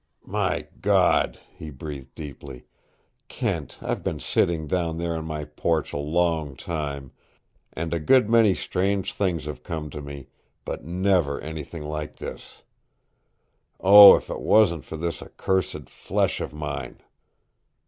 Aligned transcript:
"My 0.25 0.67
God!" 0.81 1.39
he 1.53 1.69
breathed 1.69 2.15
deeply. 2.15 2.65
"Kent, 3.27 3.77
I've 3.83 4.01
been 4.03 4.19
sitting 4.19 4.65
down 4.65 4.97
there 4.97 5.15
on 5.15 5.25
my 5.25 5.43
porch 5.45 5.93
a 5.93 5.97
long 5.97 6.55
time, 6.55 7.11
and 7.73 7.93
a 7.93 7.99
good 7.99 8.27
many 8.27 8.55
strange 8.55 9.13
things 9.13 9.45
have 9.45 9.61
come 9.61 9.91
to 9.91 10.01
me, 10.01 10.29
but 10.65 10.83
never 10.83 11.39
anything 11.41 11.83
like 11.83 12.15
this. 12.15 12.63
Oh, 13.79 14.15
if 14.15 14.31
it 14.31 14.41
wasn't 14.41 14.85
for 14.85 14.97
this 14.97 15.21
accursed 15.21 15.87
flesh 15.87 16.41
of 16.41 16.51
mine!" 16.51 17.01